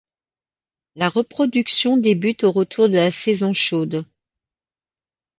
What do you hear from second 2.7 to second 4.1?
de la saison chaude.